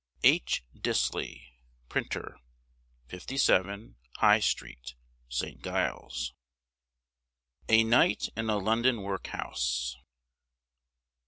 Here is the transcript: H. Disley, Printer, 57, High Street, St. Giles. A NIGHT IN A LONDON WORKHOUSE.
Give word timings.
H. 0.23 0.63
Disley, 0.75 1.43
Printer, 1.87 2.39
57, 3.09 3.97
High 4.17 4.39
Street, 4.39 4.95
St. 5.29 5.63
Giles. 5.63 6.33
A 7.69 7.83
NIGHT 7.83 8.29
IN 8.35 8.49
A 8.49 8.57
LONDON 8.57 9.03
WORKHOUSE. 9.03 9.97